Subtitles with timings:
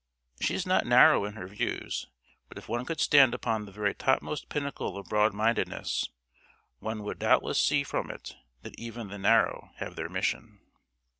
[0.39, 2.07] She is not narrow in her views;
[2.49, 6.09] but if one could stand upon the very topmost pinnacle of broad mindedness,
[6.79, 10.59] one would doubtless see from it that even the narrow have their mission.